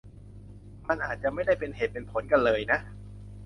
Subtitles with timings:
[0.87, 2.79] มันอาจจะไม่ได้เป็นเหตุเป็นผลกันเลยนะ